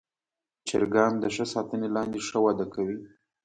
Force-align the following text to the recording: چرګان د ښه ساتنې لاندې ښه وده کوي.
چرګان 0.67 1.13
د 1.19 1.25
ښه 1.35 1.45
ساتنې 1.53 1.87
لاندې 1.95 2.19
ښه 2.27 2.39
وده 2.45 2.65
کوي. 2.73 2.97